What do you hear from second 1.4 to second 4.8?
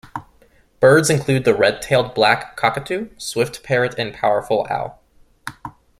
the red-tailed black cockatoo, swift parrot and powerful